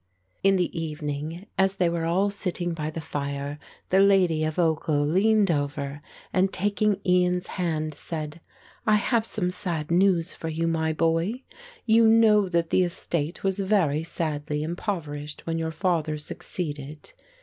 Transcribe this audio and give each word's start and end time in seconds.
In 0.41 0.55
the 0.55 0.75
evening, 0.75 1.45
as 1.59 1.75
they 1.75 1.87
were 1.87 2.05
all 2.05 2.31
sitting 2.31 2.73
by 2.73 2.89
the 2.89 2.99
fire, 2.99 3.59
the 3.89 3.99
Lady 3.99 4.43
of 4.43 4.55
Ochil 4.55 5.05
leaned 5.13 5.51
over 5.51 6.01
and, 6.33 6.51
taking 6.51 6.99
Ian's 7.05 7.45
hand, 7.45 7.93
said: 7.93 8.41
"I 8.87 8.95
have 8.95 9.27
some 9.27 9.51
sad 9.51 9.91
news 9.91 10.33
for 10.33 10.49
you, 10.49 10.65
my 10.67 10.91
boy. 10.91 11.43
You 11.85 12.07
know 12.07 12.49
that 12.49 12.71
the 12.71 12.81
estate 12.83 13.43
was 13.43 13.59
very 13.59 14.03
sadly 14.03 14.63
impoverished 14.63 15.45
when 15.45 15.59
your 15.59 15.69
father 15.69 16.17
succeeded. 16.17 17.13